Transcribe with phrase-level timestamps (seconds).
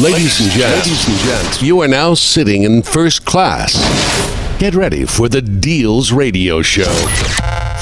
[0.00, 3.72] Ladies and gents, ladies and gents, you are now sitting in first class.
[4.58, 7.35] Get ready for the Deals Radio Show.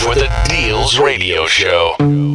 [0.05, 1.47] For the Deals Radio.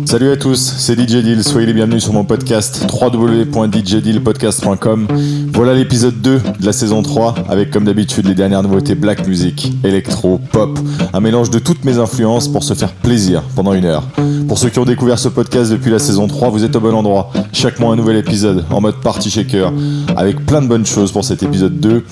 [0.08, 5.08] Salut à tous, c'est DJ Deal, soyez les bienvenus sur mon podcast www.djdealpodcast.com.
[5.54, 9.72] Voilà l'épisode 2 de la saison 3 avec comme d'habitude les dernières nouveautés black music,
[9.84, 10.80] électro, pop,
[11.14, 14.02] un mélange de toutes mes influences pour se faire plaisir pendant une heure.
[14.48, 16.96] Pour ceux qui ont découvert ce podcast depuis la saison 3, vous êtes au bon
[16.96, 17.32] endroit.
[17.54, 19.72] Chaque mois un nouvel épisode en mode party shaker
[20.18, 22.04] avec plein de bonnes choses pour cet épisode 2.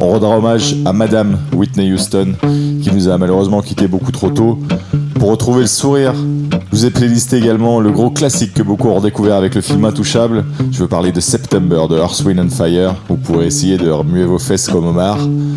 [0.00, 2.36] On rendra hommage à Madame Whitney Houston
[2.84, 4.58] qui nous a malheureusement quitté beaucoup trop tôt.
[5.18, 8.96] Pour retrouver le sourire, je vous ai playlisté également le gros classique que beaucoup ont
[8.96, 10.44] redécouvert avec le film Intouchable.
[10.70, 12.94] Je veux parler de September de Earth, Wind and Fire.
[13.08, 15.16] Vous pourrez essayer de remuer vos fesses comme Omar.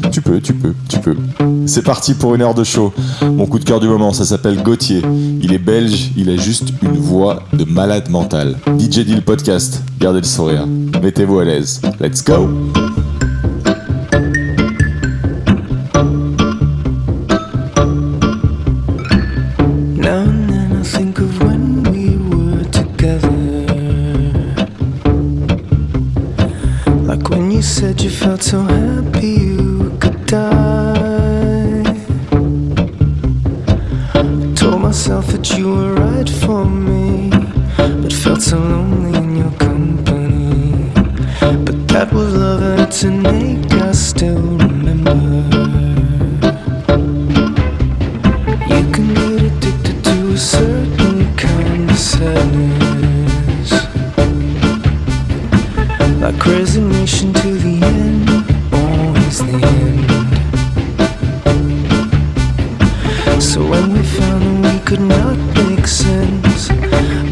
[0.10, 1.18] Tu peux, tu peux, tu peux.
[1.66, 2.94] C'est parti pour une heure de show.
[3.22, 5.02] Mon coup de cœur du moment, ça s'appelle Gauthier.
[5.42, 8.56] Il est belge, il a juste une voix de malade mental.
[8.80, 10.66] DJ Deal Podcast, gardez le sourire.
[11.04, 11.82] Mettez-vous à l'aise.
[12.00, 12.48] Let's go!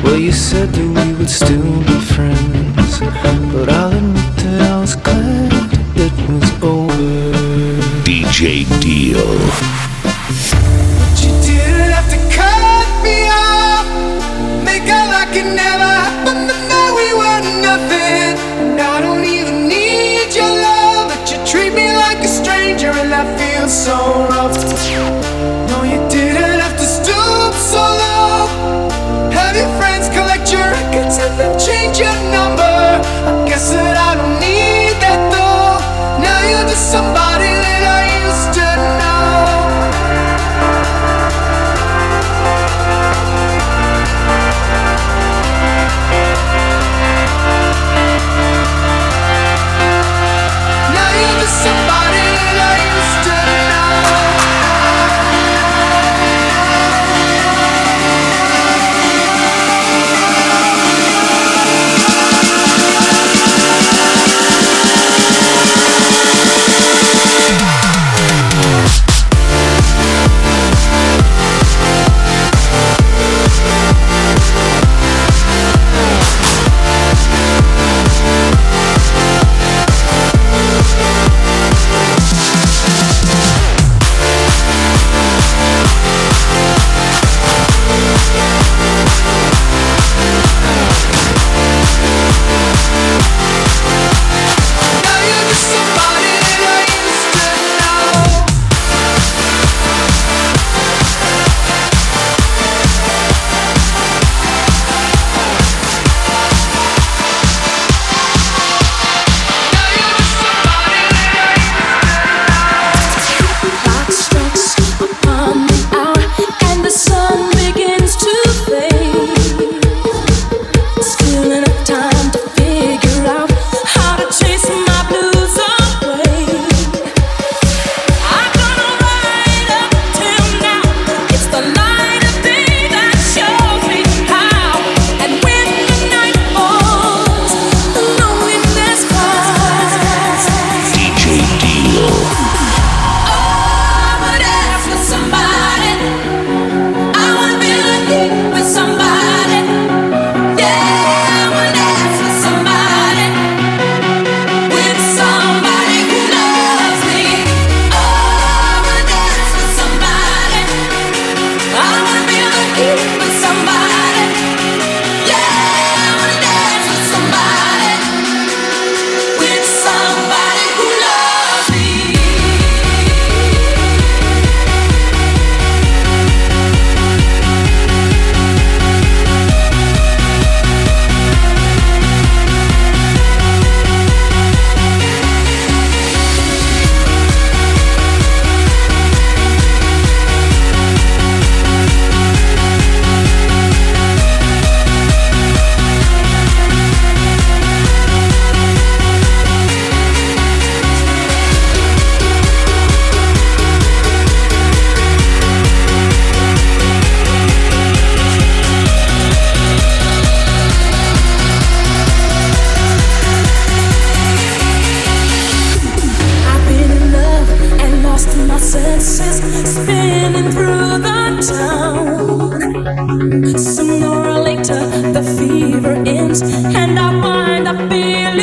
[0.02, 2.45] Well, you said that we would still be friends,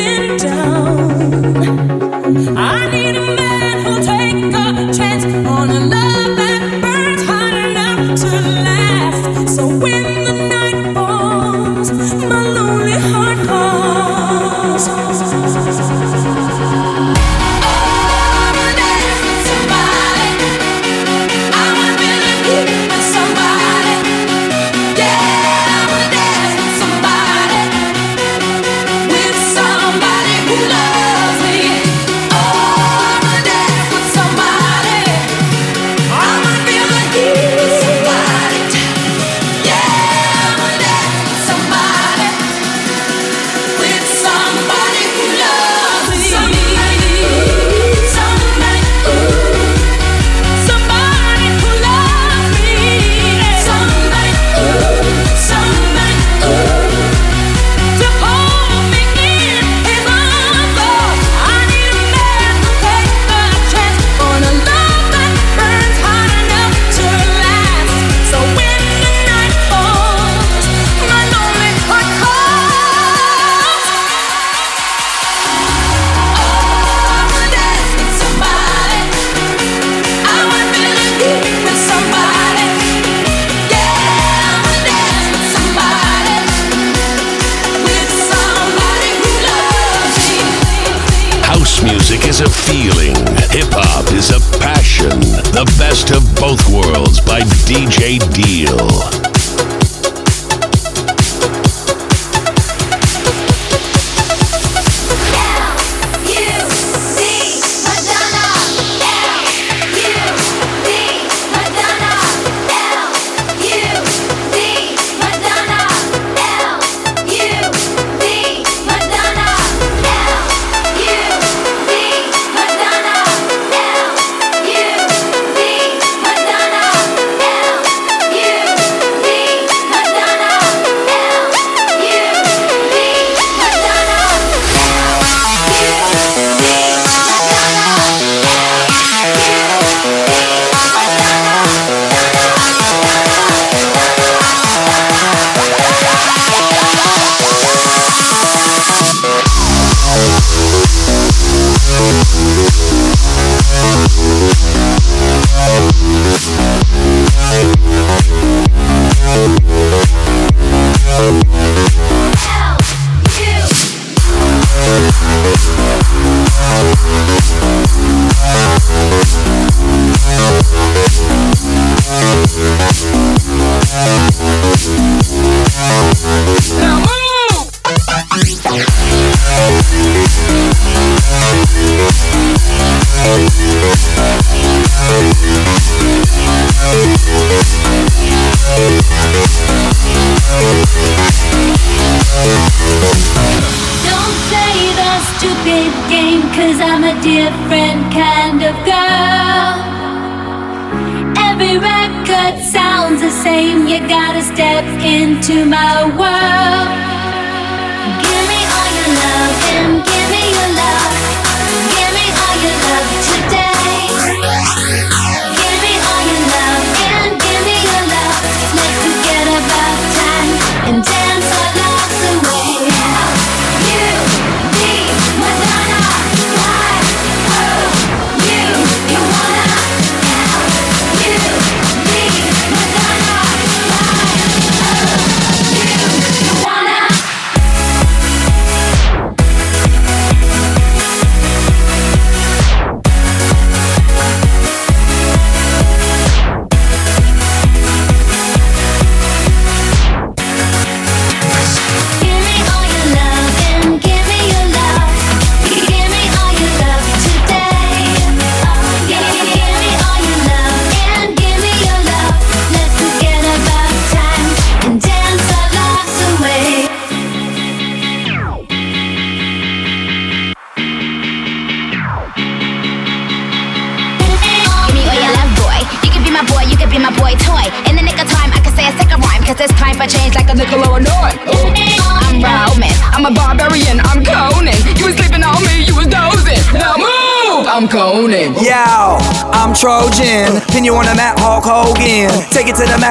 [0.05, 1.02] I'm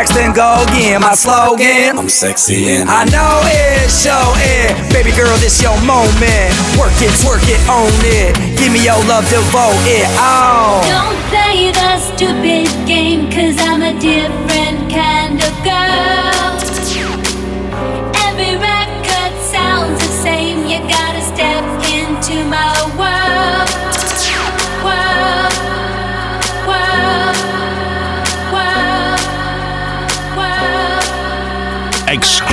[0.03, 1.01] relaxed and go again.
[1.01, 4.93] My slogan I'm sexy and I know it, show it.
[4.93, 6.51] Baby girl, this your moment.
[6.79, 8.35] Work it, twerk it, own it.
[8.59, 10.07] Give me your love, devote it.
[10.19, 10.83] all.
[10.83, 11.52] Don't say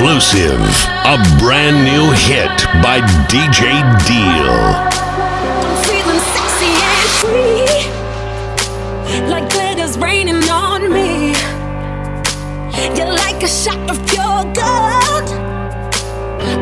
[0.00, 0.60] exclusive,
[1.04, 3.68] a brand new hit by DJ
[4.08, 4.56] Deal.
[9.28, 11.34] like glitter's raining on me.
[12.96, 15.28] You're like a shot of pure gold.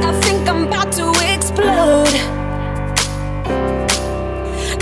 [0.02, 2.14] I think I'm about to explode.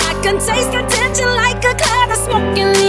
[0.00, 2.85] I can taste the tension like a cloud of smoke in the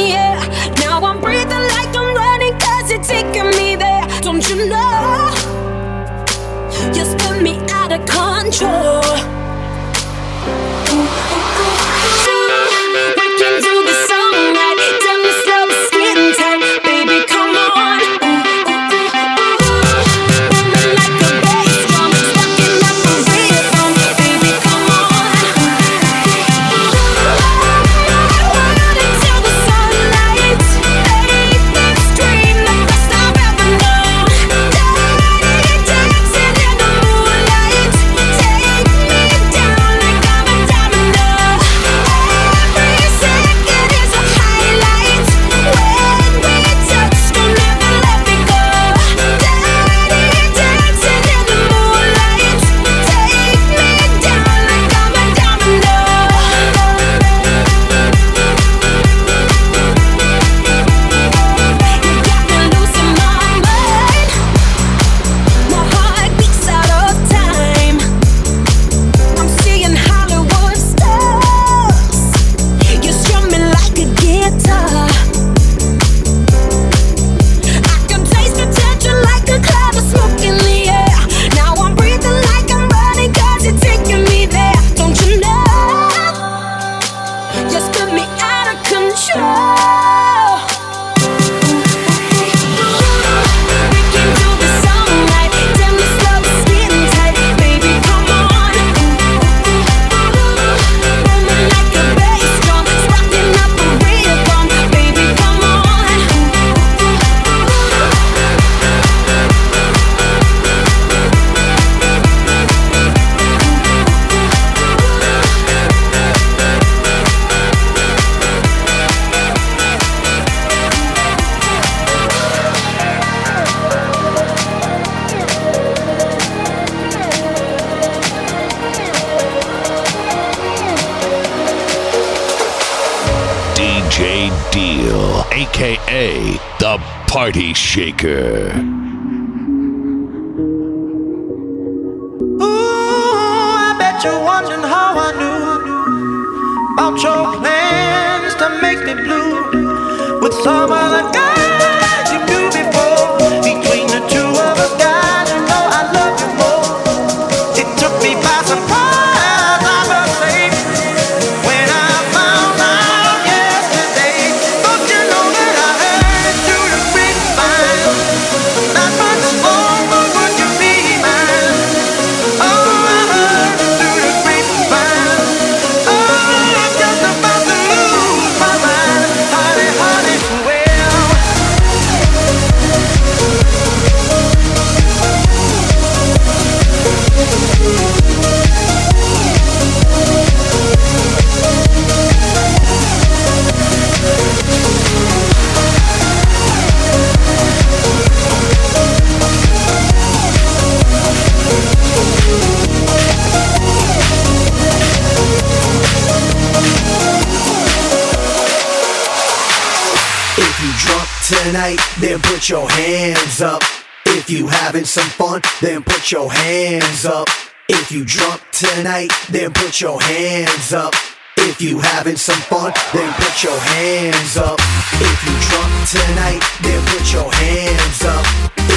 [214.97, 217.47] having some fun, then put your hands up.
[217.87, 221.13] If you drunk tonight, then put your hands up.
[221.57, 224.79] If you having some fun, then put your hands up.
[225.21, 228.45] If you drunk tonight, then put your hands up.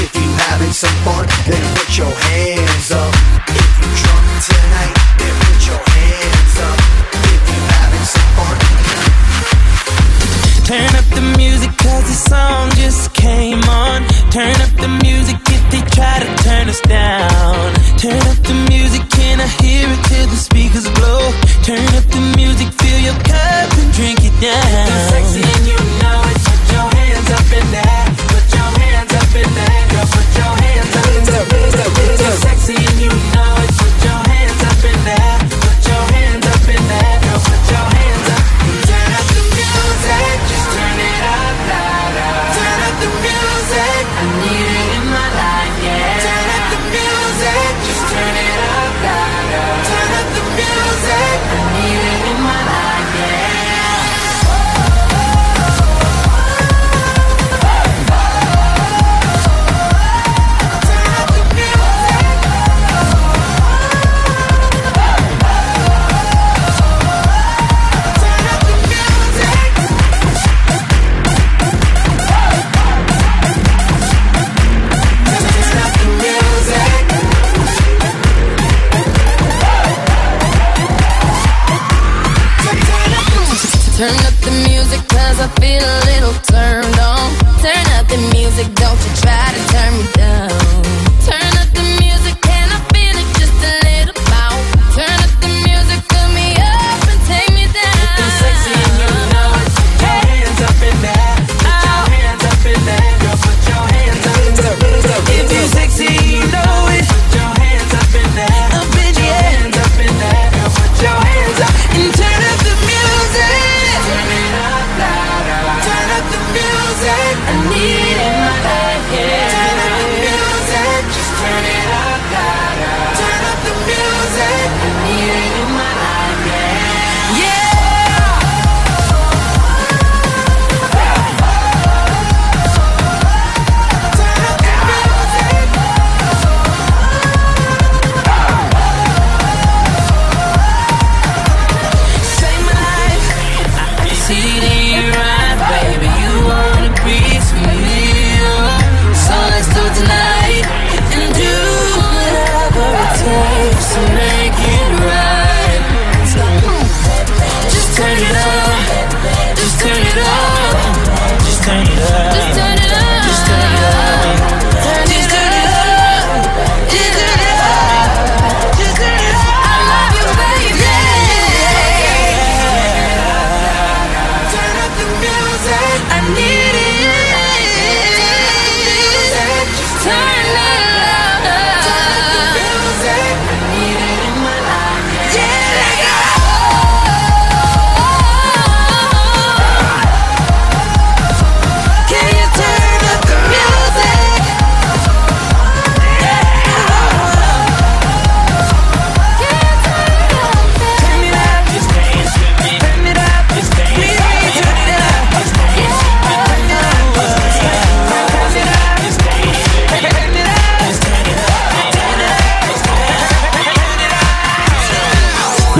[0.00, 3.12] If you having some fun, then put your hands up.
[3.52, 6.78] If you drunk tonight, then put your hands up.
[7.28, 8.56] If you having some fun.
[10.64, 14.08] Turn up the music cause the song just came on.
[14.30, 15.09] Turn up the music
[16.00, 17.74] try to turn us down.
[17.98, 21.22] Turn up the music, can I hear it till the speakers blow?
[21.68, 25.59] Turn up the music, fill your cup and drink it down.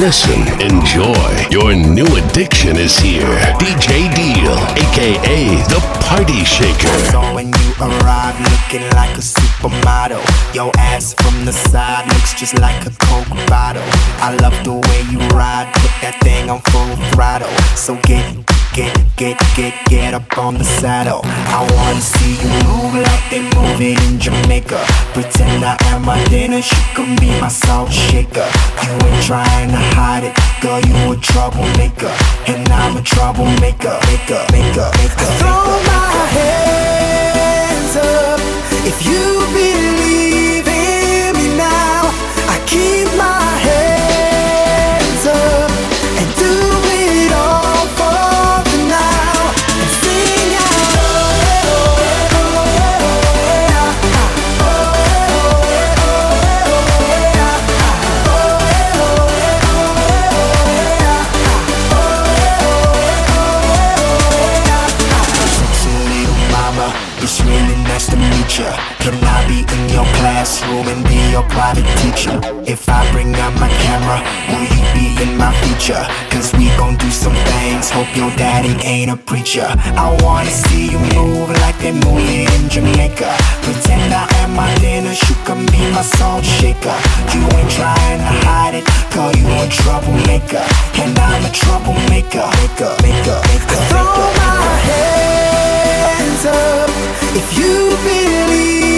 [0.01, 1.47] Listen, enjoy.
[1.51, 3.37] Your new addiction is here.
[3.61, 6.89] DJ Deal, aka the Party Shaker.
[7.13, 12.59] So when you arrive looking like a supermodel Your ass from the side looks just
[12.61, 13.83] like a coke bottle
[14.25, 18.25] I love the way you ride, put that thing on full throttle So get,
[18.73, 21.21] get, get, get, get up on the saddle.
[21.25, 24.81] I wanna see you move like they move it in Jamaica.
[25.13, 28.49] Pretend I am my Dennis, you can be my salt shaker.
[28.83, 32.13] You ain't trying to hide it, girl you a troublemaker.
[32.47, 38.41] And I'm a troublemaker, maker, maker, maker, Throw my hands up
[38.87, 40.40] if you believe
[70.21, 72.37] classroom and be your private teacher?
[72.69, 74.21] If I bring out my camera,
[74.53, 76.05] will you be in my feature?
[76.33, 79.67] Cause we gon' do some things, hope your daddy ain't a preacher.
[80.05, 83.31] I wanna see you move like they move in Jamaica.
[83.65, 86.99] Pretend I am my dinner, you can be my salt shaker.
[87.33, 90.65] You ain't trying to hide it, girl, you a troublemaker.
[91.03, 92.47] And I'm a troublemaker.
[92.61, 94.31] Maker, maker, maker, Throw maker.
[94.41, 96.91] my hands up
[97.41, 98.90] if you believe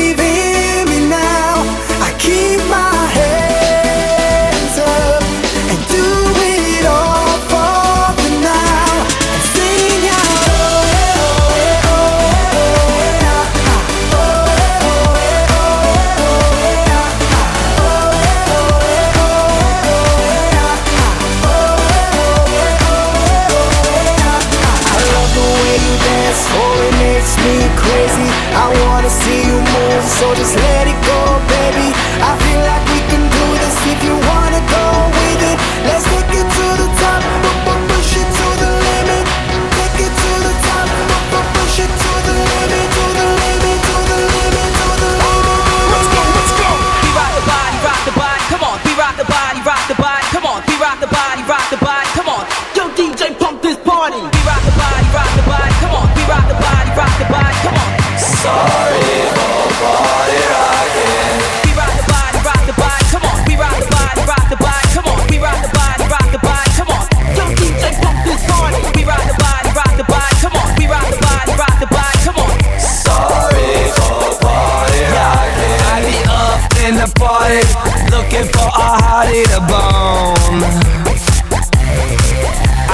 [28.52, 31.88] I wanna see you move, so just let it go, baby.
[32.20, 34.86] I feel like we can do this if you wanna go
[35.16, 35.56] with it.
[35.88, 36.11] Let's
[77.22, 77.62] party,
[78.10, 80.62] looking for a hottie to bone.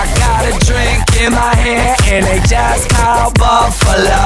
[0.00, 4.24] I got a drink in my hand and they just call Buffalo.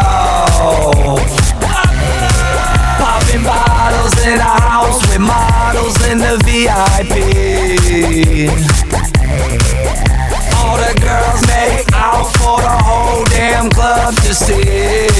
[2.98, 7.14] Popping bottles in a house with models in the VIP.
[10.56, 15.11] All the girls make out for the whole damn club to see.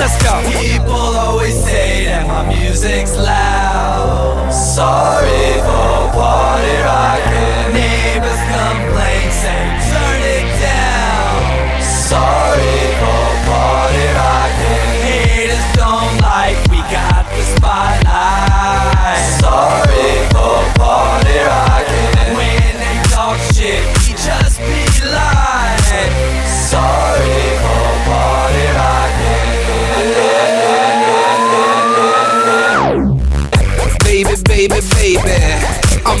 [0.00, 0.40] Let's go.
[0.62, 4.50] People always say that my music's loud.
[4.50, 7.29] Sorry for party rocking.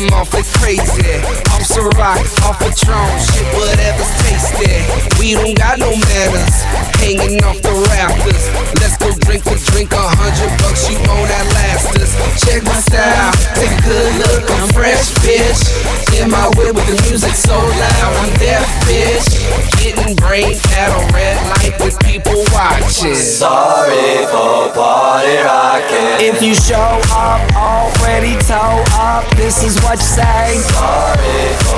[0.02, 1.49] I'm awfully crazy.
[1.80, 4.84] Off Ciroc, off Patron, shit, whatever's tasty.
[5.18, 6.60] We don't got no manners,
[7.00, 8.52] hanging off the rafters.
[8.80, 12.12] Let's go drink for drink, a hundred bucks, you own that last us.
[12.44, 16.20] Check my style, take a good look, I'm fresh, bitch.
[16.20, 19.40] In my whip with the music so loud, I'm deaf, bitch.
[19.80, 23.16] Getting brain at a red light with people watching.
[23.16, 26.28] Sorry for party rocking.
[26.28, 30.60] If you show up already toe up, this is what you say.
[30.60, 31.69] Sorry for party rocking.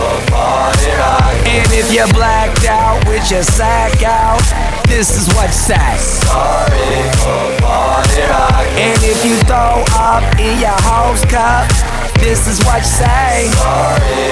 [1.44, 4.42] And if you're blacked out with your sack out,
[4.88, 6.22] this is what rocking.
[8.78, 11.68] And if you throw up in your host cup,
[12.20, 13.50] this is what you say.
[13.56, 14.22] Sorry.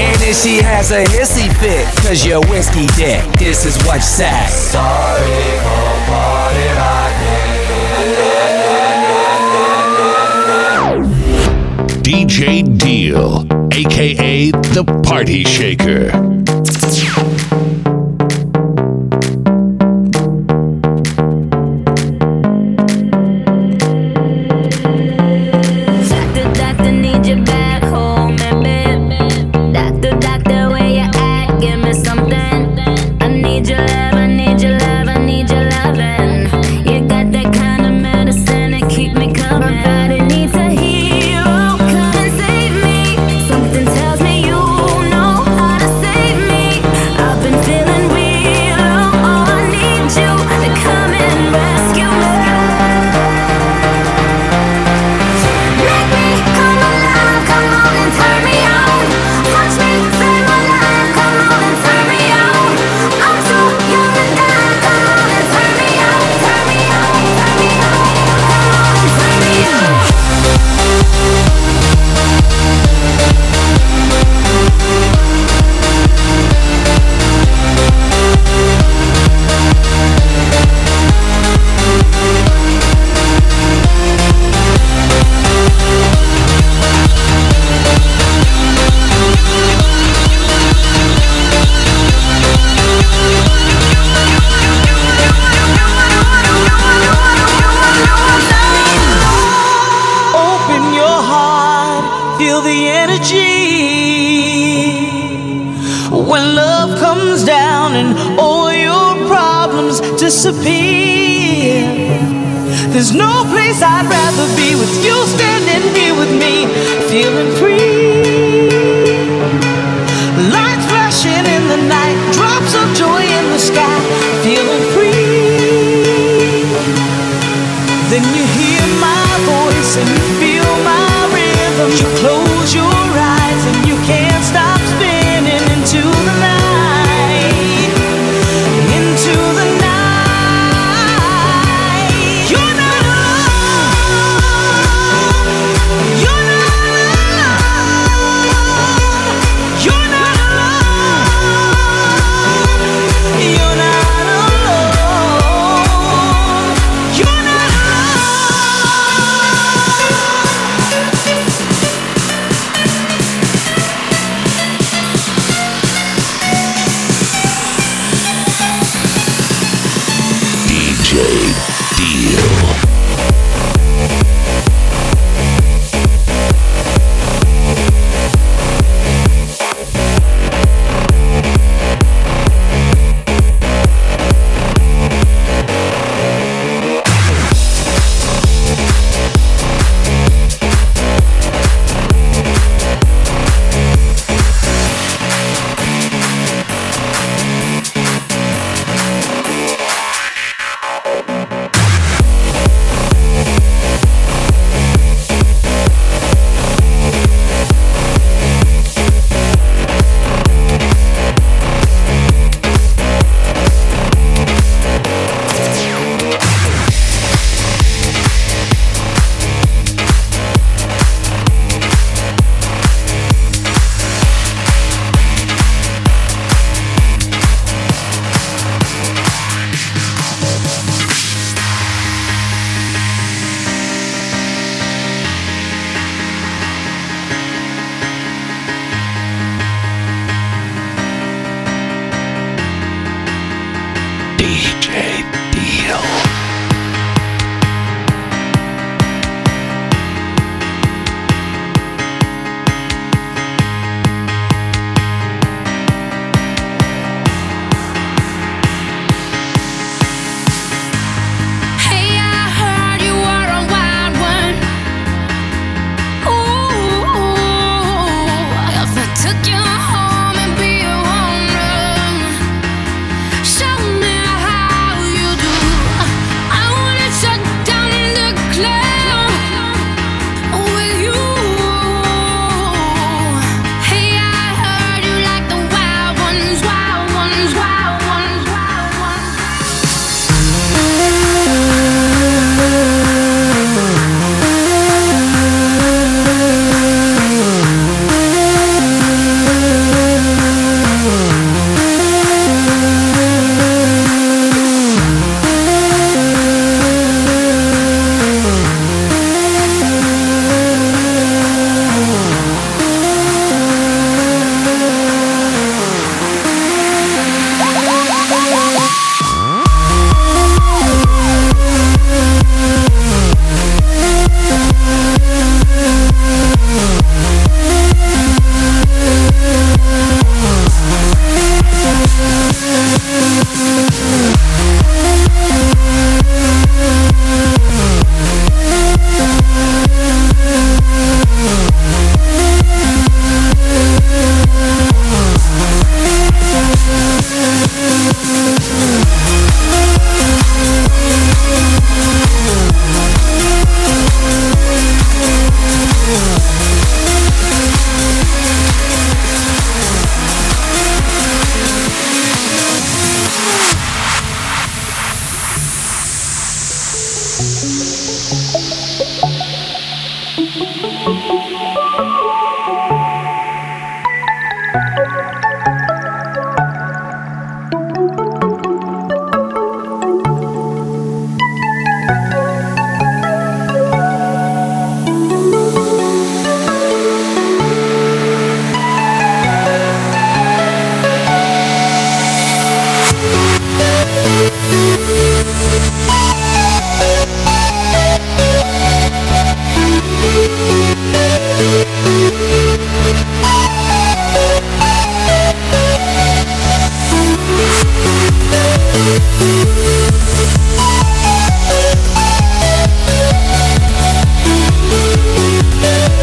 [0.00, 4.72] And if she has a hissy fit, cause you're whiskey dick, this is what say.
[12.02, 16.29] DJ Deal, aka the Party Shaker.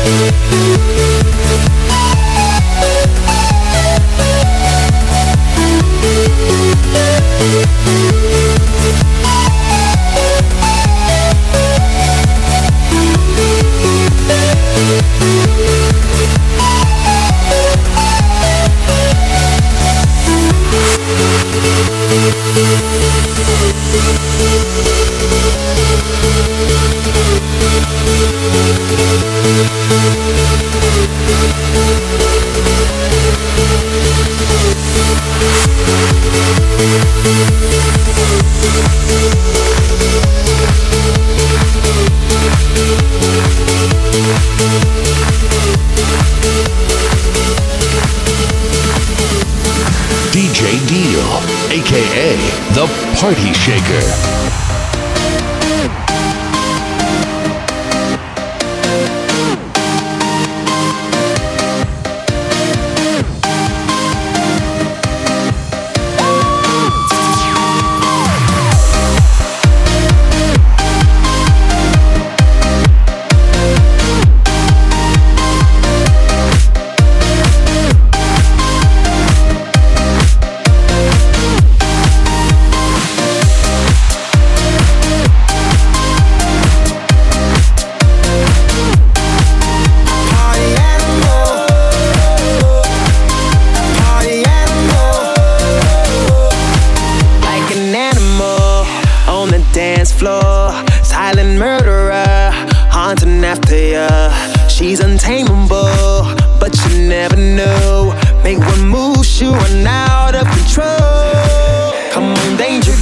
[0.07, 0.96] Thank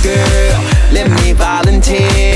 [0.05, 2.34] girl, let me volunteer.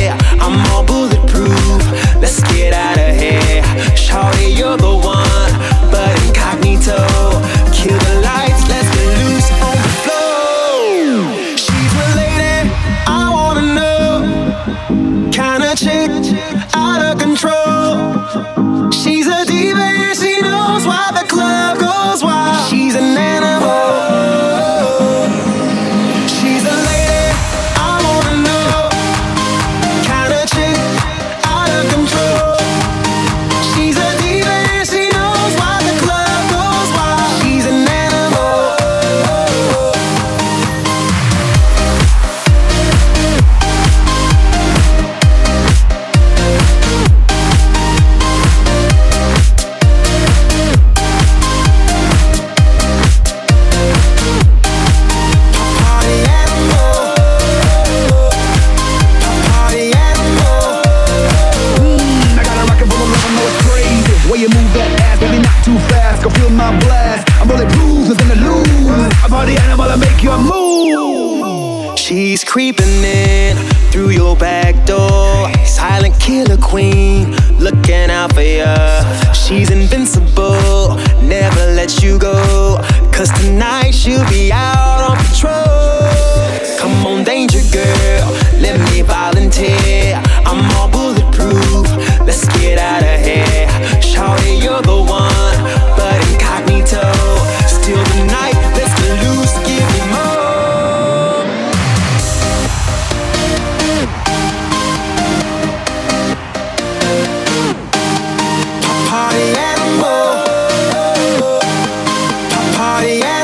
[112.79, 113.38] Party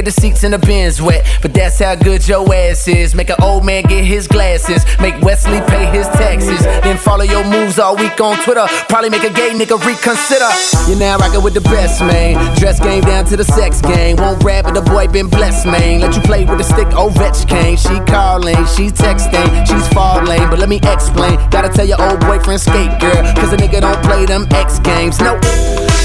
[0.00, 3.14] get the seats in the bins wet, but that's how good your ass is.
[3.14, 7.44] Make an old man get his glasses, make Wesley pay his taxes, then follow your
[7.44, 8.66] moves all week on Twitter.
[8.88, 10.48] Probably make a gay nigga reconsider.
[10.88, 12.34] You're now rocking with the best, man.
[12.56, 14.16] Dress game down to the sex game.
[14.16, 16.00] Won't rap, but the boy been blessed, man.
[16.00, 17.76] Let you play with a stick, oh, Ovechkin.
[17.76, 20.48] She calling, she texting, she's falling.
[20.48, 21.36] But let me explain.
[21.50, 23.20] Gotta tell your old boyfriend skate, girl.
[23.36, 25.20] Cause a nigga don't play them X games.
[25.20, 25.44] Nope.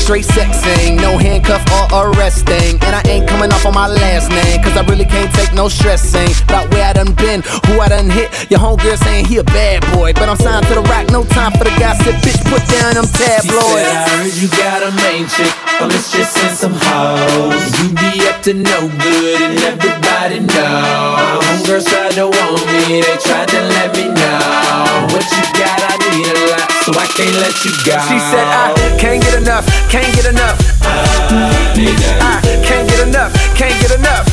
[0.05, 2.77] Straight sexing, no handcuff or arresting.
[2.85, 4.61] And I ain't coming off on my last name.
[4.61, 6.29] Cause I really can't take no stressing.
[6.45, 8.29] About where I done been, who I done hit.
[8.51, 10.13] Your homegirl saying he a bad boy.
[10.13, 12.13] But I'm signed to the rock, no time for the gossip.
[12.21, 13.81] Bitch, put down them tabloids.
[13.81, 14.05] She said.
[14.05, 17.65] I heard you got a main chick, a mistress and some hoes.
[17.81, 21.17] You be up to no good and everybody know.
[21.17, 25.09] My homegirls tried to want me, they tried to let me know.
[25.09, 27.97] What you got, I need a lot, so I can't let you go.
[28.05, 28.69] She said, I
[29.01, 30.61] can't get enough, can't get enough.
[30.77, 34.27] I can't get enough, can't get enough.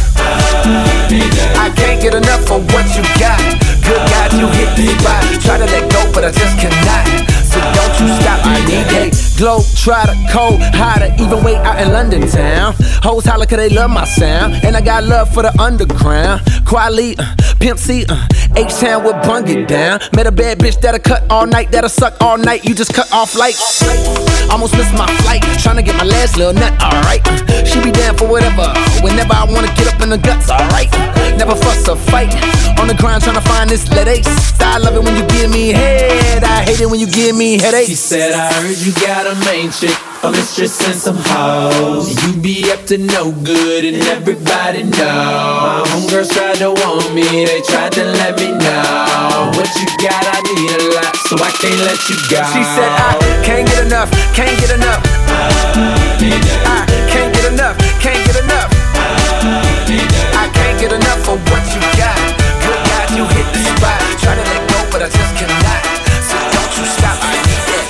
[1.56, 3.81] I can't get enough of what you got.
[3.82, 5.22] Good God, you hit the spot.
[5.42, 7.04] Try to let go, but I just cannot.
[7.52, 11.78] So don't you stop, I need a glow, try to cold, hotter, even way out
[11.82, 12.74] in London town.
[13.02, 14.54] Hoes holler cause they love my sound.
[14.64, 16.40] And I got love for the underground.
[16.64, 18.26] Kweli, uh, Pimp C, uh,
[18.56, 20.00] H-Town will bung it down.
[20.14, 22.64] Met a bad bitch that'll cut all night, that'll suck all night.
[22.64, 23.56] You just cut off like
[24.50, 25.42] almost missed my flight.
[25.58, 27.20] Tryna get my last little nut, alright.
[27.66, 28.72] She be down for whatever.
[29.02, 30.90] Whenever I wanna get up in the guts, alright.
[31.36, 32.32] Never fuss or fight.
[32.78, 34.52] On the grind tryna find this ace.
[34.60, 36.44] I love it when you give me head.
[36.44, 37.88] I hate it when you give me headaches.
[37.88, 42.12] She said, I heard you got a main chick, a mistress and some hoes.
[42.20, 45.00] You be up to no good and everybody know.
[45.64, 49.56] My homegirls tried to want me, they tried to let me know.
[49.56, 52.44] What you got, I need a lot, so I can't let you go.
[52.52, 55.00] She said, I can't get enough, can't get enough.
[55.32, 55.48] I
[56.68, 58.68] I can't get enough, can't get enough.
[60.36, 62.31] I can't get enough of what you got.
[63.22, 64.00] Good God, you hit the spot.
[64.18, 65.82] Try to let go, but I just cannot.
[66.26, 67.86] So don't you stop, I need that.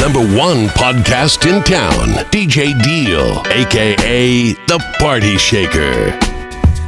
[0.00, 6.18] Number one podcast in town, DJ Deal, aka The Party Shaker.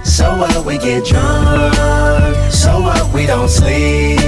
[0.05, 4.18] So what we get drunk, so what we don't sleep.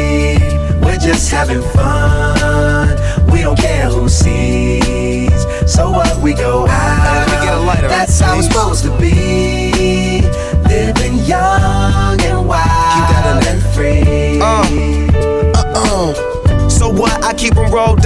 [0.82, 2.96] We're just having fun.
[3.32, 5.44] We don't care who sees.
[5.66, 7.26] So what we go out.
[7.82, 8.45] we That's how it's supposed to
[17.76, 18.05] rolled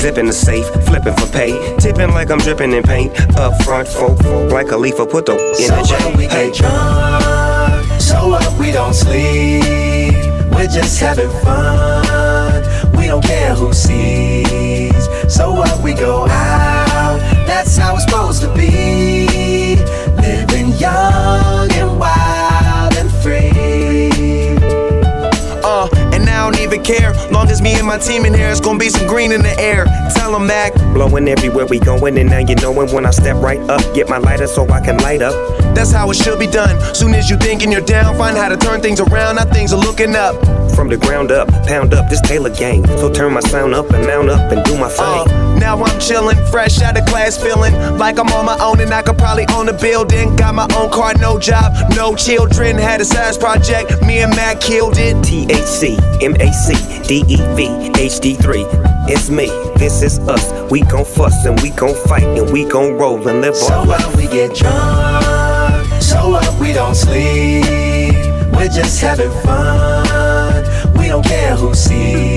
[0.00, 1.76] Zipping the safe, flipping for pay.
[1.76, 3.12] Tipping like I'm dripping in paint.
[3.36, 4.18] Up front, folk,
[4.50, 5.94] like a leaf, put the in So the J.
[6.04, 10.16] what we get drunk, so what we don't sleep.
[10.52, 12.64] We're just having fun.
[12.96, 15.04] We don't care who sees.
[15.28, 17.18] So what we go out.
[17.46, 19.76] That's how it's supposed to be.
[20.16, 22.39] Living young and wild
[26.72, 27.12] even care.
[27.30, 29.58] Long as me and my team in here, it's gonna be some green in the
[29.60, 29.84] air.
[30.14, 30.74] Tell 'em Mac.
[30.94, 33.82] Blowing everywhere we going, and now you knowin' when I step right up.
[33.94, 35.34] Get my lighter so I can light up.
[35.74, 36.78] That's how it should be done.
[36.94, 39.36] Soon as you thinking you're down, find how to turn things around.
[39.36, 40.34] Now things are looking up.
[40.74, 42.86] From the ground up, pound up this Taylor gang.
[42.98, 45.04] So turn my sound up and mount up and do my thing.
[45.04, 48.92] Uh, now I'm chillin', fresh out of class, feeling like I'm on my own and
[48.92, 50.36] I could probably own a building.
[50.36, 52.78] Got my own car, no job, no children.
[52.78, 55.16] Had a science project, me and Matt killed it.
[55.16, 58.64] THC, MAC, DEV, HD3.
[59.08, 59.46] It's me,
[59.76, 60.70] this is us.
[60.70, 63.84] We gon' fuss and we gon' fight and we gon' roll and live So our
[63.84, 64.06] life.
[64.06, 65.19] what we get drunk,
[66.10, 67.64] so what we don't sleep.
[68.52, 70.64] We're just having fun.
[70.98, 72.29] We don't care who sees.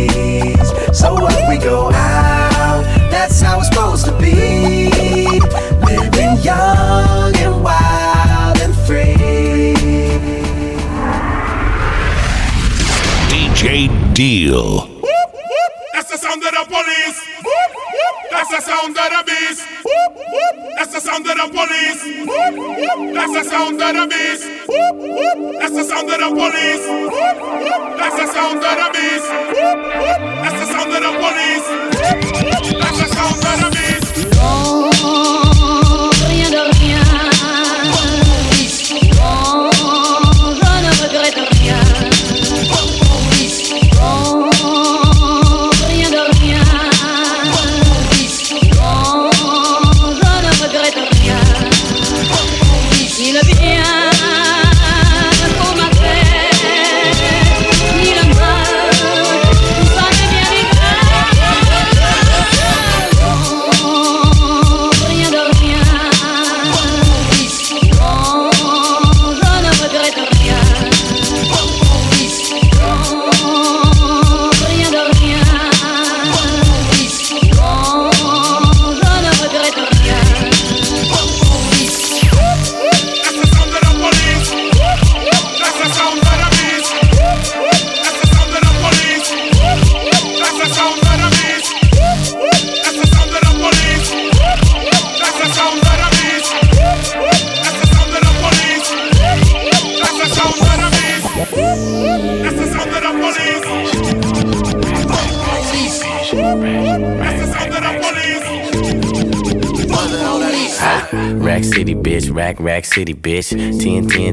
[112.93, 113.49] City, bitch.
[113.49, 114.32] 10, 10, 10,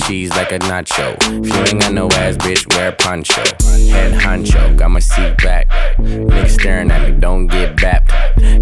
[0.00, 1.16] cheese like a nacho.
[1.44, 3.42] If you ain't got no ass, bitch, wear a poncho.
[3.92, 5.68] Head honcho, got my seat back.
[5.98, 8.08] Niggas staring at me, don't get bapped.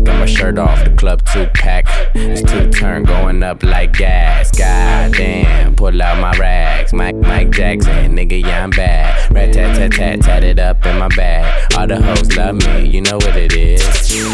[0.05, 1.85] Got my shirt off, the club two pack.
[2.15, 4.51] It's two turn going up like gas.
[4.57, 6.93] God damn, pull out my rags.
[6.93, 9.31] Mike, Mike Jackson, nigga, yeah, I'm bad.
[9.33, 11.73] Rat tat tat tat, tat it up in my bag.
[11.77, 13.83] All the hoes love me, you know what it is.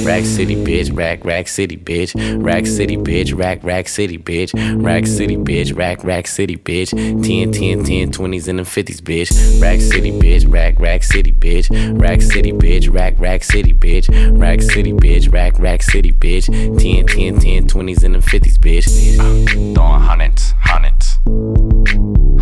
[0.05, 2.15] Rack City, bitch, rack, rack city, bitch.
[2.43, 4.53] Rack City, bitch, rack, rack city, bitch.
[4.83, 6.94] Rack City, bitch, rack, rack city, bitch.
[6.95, 9.63] 10, 10, 10, 20s and the 50s, bitch.
[9.63, 11.69] Rack City, bitch, rack, rack city, bitch.
[12.01, 14.09] Rack City, bitch, rack, rack city, bitch.
[14.41, 16.47] Rack City, bitch, rack, rack city, bitch.
[16.81, 19.19] 10, 10, 10, 20s and the 50s, bitch.
[19.19, 21.19] Uh, throwing hundreds, hundreds.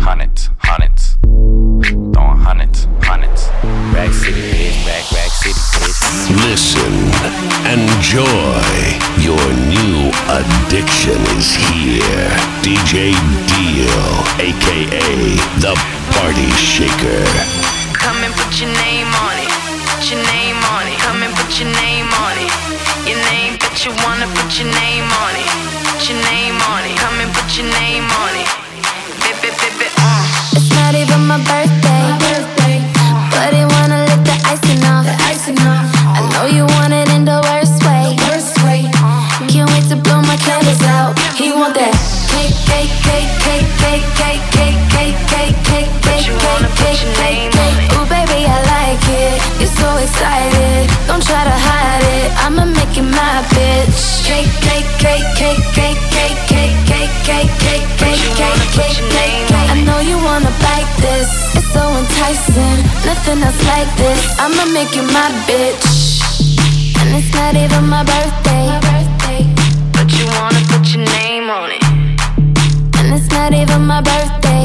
[0.03, 1.17] Hundreds, hundreds.
[2.13, 3.47] Throwing hundreds, hundreds.
[3.93, 5.93] Rack City, bitch, rack, rack city, bitch.
[6.45, 6.93] Listen,
[7.69, 9.03] enjoy.
[9.23, 9.39] Your
[9.69, 12.29] new addiction is here.
[12.65, 13.13] DJ
[13.45, 14.05] Deal,
[14.41, 15.73] aka the
[16.17, 17.21] Party Shaker.
[17.93, 19.53] Come and put your name on it.
[19.85, 20.97] Put your name on it.
[21.05, 22.51] Come and put your name on it.
[23.05, 25.49] Your name, but you wanna put your name on it.
[25.93, 26.97] Put your name on it.
[26.97, 28.49] Come and put your name on it.
[29.21, 30.57] Bip, bip, bip, bip, uh.
[30.57, 31.93] It's not even my birthday.
[33.29, 33.72] But he wanna lick
[62.23, 64.39] nothing else like this.
[64.39, 65.83] I'ma make you my bitch.
[66.99, 68.79] And it's not even my birthday.
[69.91, 71.83] But you wanna put your name on it.
[72.99, 74.63] And it's not even my birthday.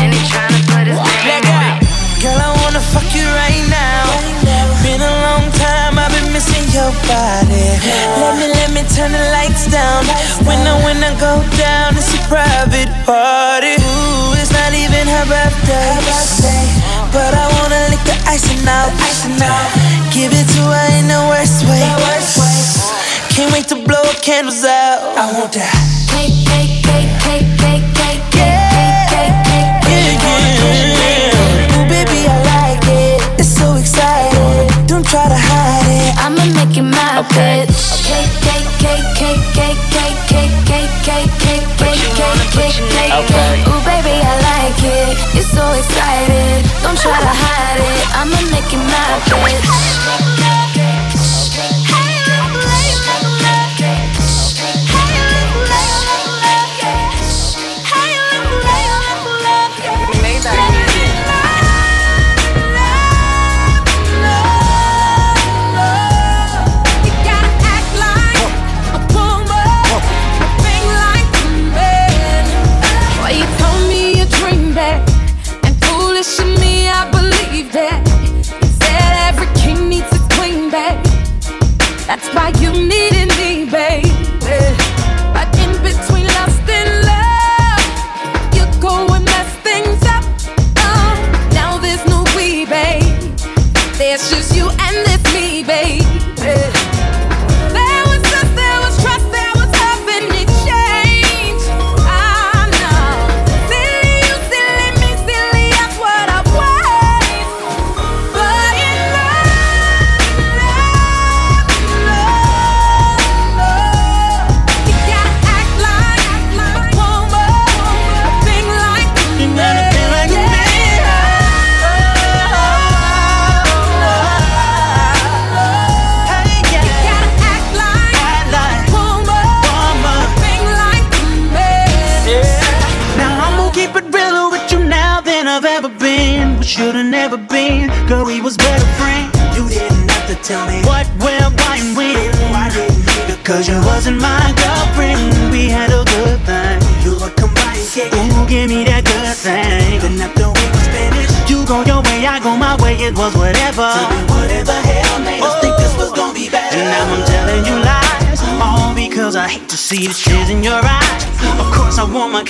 [0.00, 2.22] And he tryna put his name on it.
[2.22, 4.04] Girl, I wanna fuck you right now.
[4.82, 7.68] Been a long time, I've been missing your body.
[8.20, 10.04] Let me, let me turn the lights down.
[10.48, 13.76] When I, when I go down, it's a private party.
[13.80, 14.43] Ooh,
[14.84, 15.94] it's not even her birthday.
[17.12, 18.92] But I wanna lick the icing out.
[20.12, 21.80] Give it to her in the worst way.
[22.04, 25.16] worst way Can't wait to blow candles out.
[25.16, 25.72] I want that.
[26.10, 28.60] Cake, cake, cake, cake, cake, cake, cake,
[29.10, 30.52] cake, cake, cake,
[31.00, 31.34] cake.
[31.74, 33.40] Ooh, baby, I like it.
[33.40, 34.86] It's so exciting.
[34.86, 36.14] Don't try to hide it.
[36.18, 38.04] I'ma make you my bitch.
[38.04, 42.12] Cake, cake, cake, cake, cake, cake, cake, cake, cake, cake, cake,
[42.52, 42.78] cake,
[43.14, 43.73] cake, cake,
[44.84, 46.60] you're so excited.
[46.82, 48.04] Don't try to hide it.
[48.20, 49.53] I'ma make it my bed.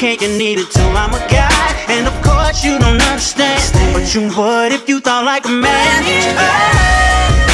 [0.05, 0.83] Cake and eat it too.
[0.83, 3.95] I'm a guy, and of course you don't understand.
[3.95, 7.54] But you would if you thought like a man.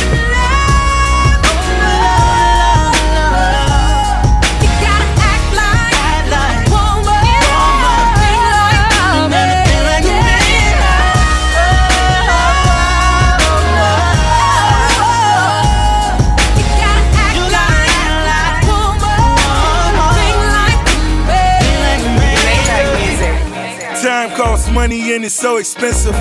[24.81, 26.15] Money and it's so expensive.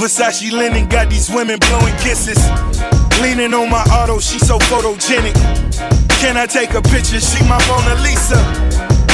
[0.00, 2.40] Versace linen got these women blowing kisses.
[3.20, 5.36] Leaning on my auto, she so photogenic.
[6.20, 7.20] Can I take a picture?
[7.20, 8.40] She my Mona Lisa.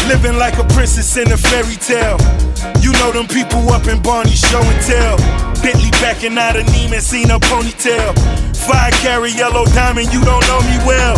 [0.07, 2.19] Living like a princess in a fairy tale.
[2.85, 5.17] You know them people up in Barney show and tell.
[5.59, 8.15] Bentley backing out of Neiman, seen a ponytail.
[8.55, 11.17] Five carry yellow diamond, you don't know me well.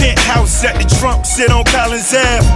[0.00, 2.48] Penthouse at the Trump, sit on Collins Ave.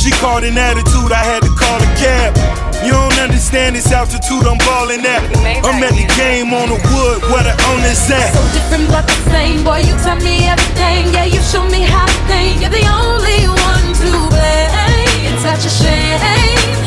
[0.00, 2.65] She called an attitude, I had to call a cab.
[2.84, 5.22] You don't understand this altitude I'm ballin' at.
[5.64, 8.34] I'm at the game on the wood, where the owner's at.
[8.34, 9.64] So different but the same.
[9.64, 11.12] Boy, you tell me everything.
[11.14, 12.60] Yeah, you show me how to think.
[12.60, 15.24] You're the only one to blame.
[15.30, 16.20] It's such a shame.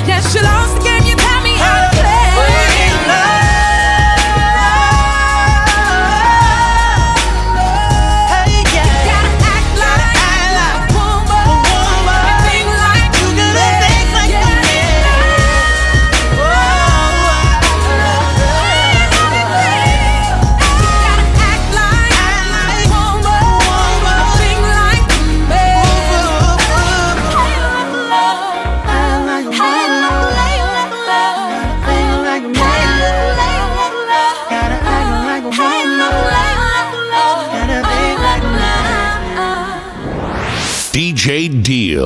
[0.07, 0.98] Yes, you lost the game.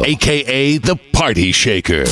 [0.02, 2.06] Aka the Party Shaker.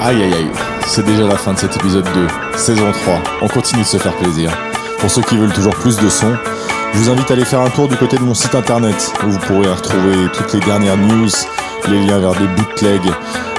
[0.00, 0.50] Aïe aïe aïe,
[0.86, 3.20] c'est déjà la fin de cet épisode 2, saison 3.
[3.42, 4.50] On continue de se faire plaisir.
[5.00, 6.32] Pour ceux qui veulent toujours plus de son,
[6.92, 9.30] je vous invite à aller faire un tour du côté de mon site internet où
[9.30, 11.28] vous pourrez retrouver toutes les dernières news,
[11.88, 13.12] les liens vers des bootlegs,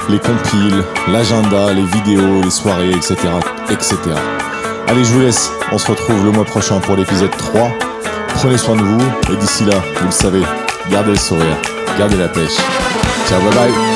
[0.08, 3.16] les compiles, l'agenda, les vidéos, les soirées, etc.,
[3.70, 3.96] etc.
[4.88, 5.50] Allez, je vous laisse.
[5.72, 7.70] On se retrouve le mois prochain pour l'épisode 3.
[8.28, 9.02] Prenez soin de vous
[9.32, 10.42] et d'ici là, vous le savez,
[10.90, 11.56] gardez le sourire,
[11.98, 12.56] gardez la pêche.
[13.28, 13.95] Ciao, bye bye.